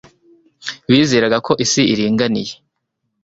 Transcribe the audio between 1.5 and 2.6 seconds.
isi iringaniye